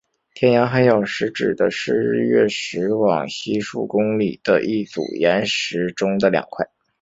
[0.33, 6.67] 天涯海角石指的是日月石往西数公里的一组岩石中的两块。